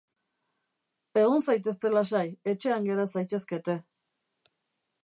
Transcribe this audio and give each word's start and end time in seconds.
Egon 1.23 1.45
zaitezte 1.49 1.91
lasai, 1.99 2.25
etxean 2.55 2.89
gera 2.89 3.07
zaitezkete. 3.17 3.79